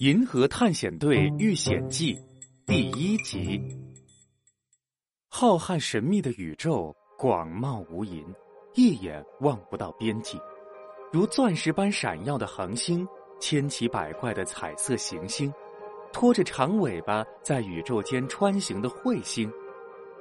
[0.00, 2.18] 银河探险队遇险记
[2.64, 3.60] 第一集。
[5.28, 8.24] 浩瀚神秘的宇宙，广袤无垠，
[8.72, 10.40] 一眼望不到边际。
[11.12, 13.06] 如钻石般闪耀的恒星，
[13.38, 15.52] 千奇百怪的彩色行星，
[16.14, 19.52] 拖着长尾巴在宇宙间穿行的彗星，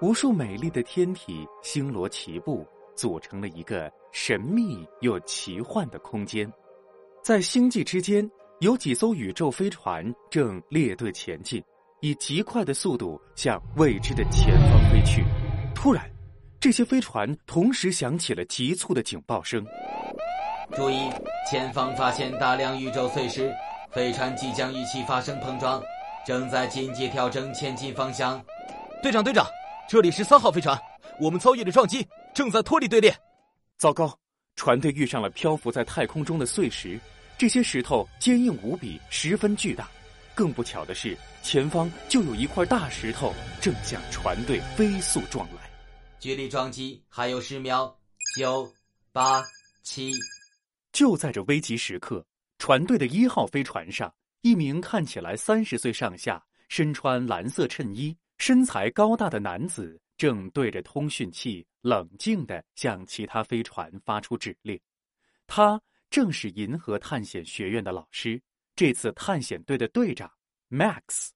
[0.00, 6.50] 无数美丽的天体星罗棋布，组成了一个神秘又奇幻的空间。
[7.22, 8.26] 在星际之间。
[8.60, 11.62] 有几艘宇宙飞船正列队前进，
[12.00, 15.22] 以极快的速度向未知的前方飞去。
[15.74, 16.10] 突然，
[16.58, 19.62] 这些飞船同时响起了急促的警报声
[20.74, 20.96] ：“注意，
[21.50, 23.54] 前方发现大量宇宙碎石，
[23.90, 25.82] 飞船即将与其发生碰撞，
[26.26, 28.42] 正在紧急调整前进方向。”
[29.02, 29.46] 队长，队长，
[29.86, 30.80] 这里是三号飞船，
[31.20, 33.14] 我们遭遇了撞击，正在脱离队列。
[33.76, 34.18] 糟糕，
[34.54, 36.98] 船队遇上了漂浮在太空中的碎石。
[37.38, 39.86] 这些石头坚硬无比，十分巨大。
[40.34, 45.70] 更不巧的是，前方就有一块大石头正向船队飞速撞来。
[46.18, 47.94] 距离撞击还有十秒，
[48.38, 48.66] 九、
[49.12, 49.44] 八、
[49.82, 50.12] 七。
[50.92, 52.24] 就在这危急时刻，
[52.58, 64.80] 船队的一号飞船上，一名看起来三十岁上下、身穿蓝色衬衣、身材高大的男子，正对着通讯器冷静地向其他飞船发出指令。
[65.46, 65.78] 他。
[66.10, 68.40] 正是银河探险学院的老师，
[68.74, 70.30] 这次探险队的队长
[70.70, 71.28] Max。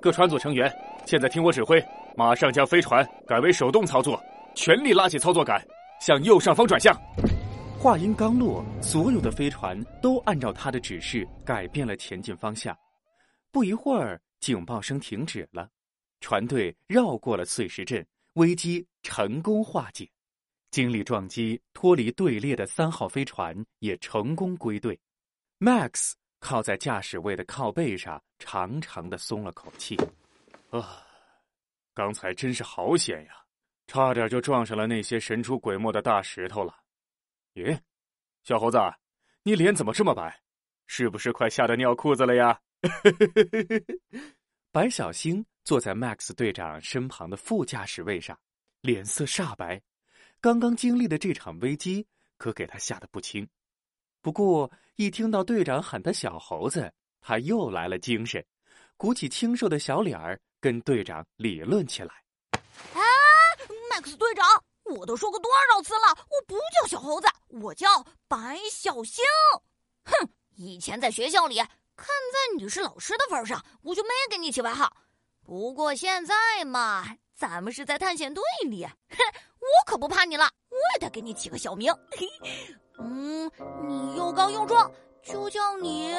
[0.00, 0.72] 各船组成员，
[1.06, 1.84] 现在听我指挥，
[2.16, 4.22] 马上将飞船改为手动操作，
[4.54, 5.62] 全力拉起操作杆，
[6.00, 6.94] 向右上方转向。
[7.78, 12.76] 话音刚落，所有的飞船都按照他的指示改变了前进方向。
[13.50, 15.68] 不一会儿，警报声停止了，
[16.20, 20.08] 船队绕过了碎石阵，危机成功化解。
[20.70, 24.98] 经历撞击脱离队列的三号飞船也成功归队
[25.58, 29.96] ，Max 靠在驾驶位的靠背上，长长的松了口气。
[30.70, 31.04] 啊，
[31.92, 33.44] 刚才真是好险呀，
[33.88, 36.76] 差点就撞上了那些神出鬼没的大石头了。
[37.54, 37.76] 咦，
[38.44, 38.78] 小猴子，
[39.42, 40.40] 你脸怎么这么白？
[40.86, 42.60] 是不是快吓得尿裤子了呀？
[44.70, 48.38] 白小星坐在 Max 队长身旁的副驾驶位上，
[48.82, 49.82] 脸色煞白。
[50.42, 52.06] 刚刚经历的这场危机，
[52.38, 53.46] 可给他吓得不轻。
[54.22, 56.90] 不过一听到队长喊他小猴子，
[57.20, 58.42] 他又来了精神，
[58.96, 62.24] 鼓起清瘦的小脸儿，跟队长理论起来。
[62.94, 63.02] 哎，
[63.90, 64.46] 麦克斯队长，
[64.84, 67.86] 我都说过多少次了，我不叫小猴子，我叫
[68.26, 69.22] 白小星。
[70.04, 74.90] 哼，以前在学校里，看在你是老师的份上，我就没给你起外号。
[75.42, 79.18] 不过现在嘛，咱们是在探险队里，哼。
[79.70, 81.92] 我可不怕你了，我也得给你起个小名。
[82.10, 82.26] 嘿
[82.98, 83.50] 嗯，
[83.86, 84.90] 你又高又壮，
[85.22, 86.12] 就叫你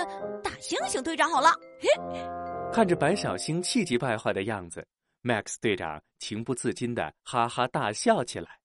[0.43, 1.49] 大猩猩队长好了。
[1.79, 1.89] 嘿
[2.71, 4.85] 看着白小星气急败坏的样子
[5.21, 8.59] ，Max 队长情不自禁的哈哈大笑起来。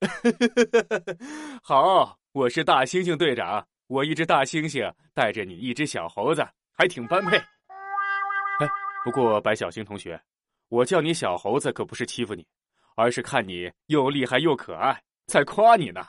[1.62, 7.36] 好，我是大猩猩队长，我一只大猩猩带着你一只小猴子，还挺般配。
[7.36, 8.68] 哎，
[9.04, 10.20] 不过白小星同学，
[10.68, 12.46] 我叫你小猴子可不是欺负你。
[12.94, 16.06] 而是看你又厉害又可爱，在夸你呢。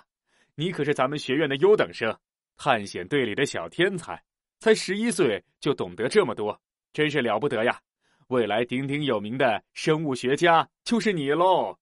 [0.55, 2.15] 你可是咱们学院的优等生，
[2.57, 4.21] 探险队里的小天才，
[4.59, 6.59] 才十一岁就懂得这么多，
[6.93, 7.79] 真是了不得呀！
[8.27, 11.77] 未来鼎鼎有名的生物学家就是你喽。